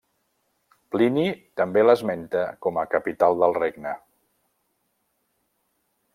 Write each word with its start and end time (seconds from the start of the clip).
Plini 0.95 1.25
també 1.61 1.83
l'esmenta 1.85 2.41
com 2.67 2.81
a 2.83 2.87
capital 2.95 3.39
del 3.45 3.55
regne. 3.61 3.95